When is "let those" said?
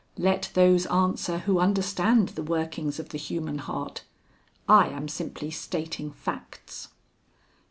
0.17-0.87